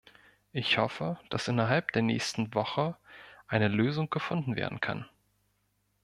Ich 0.51 0.79
hoffe, 0.79 1.19
dass 1.29 1.47
innerhalb 1.47 1.91
der 1.93 2.01
nächsten 2.01 2.55
Woche 2.55 2.97
eine 3.45 3.67
Lösung 3.67 4.09
gefunden 4.09 4.55
werden 4.55 4.81
kann. 4.81 5.05